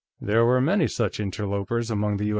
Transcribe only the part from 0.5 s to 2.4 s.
many such interlopers among the U.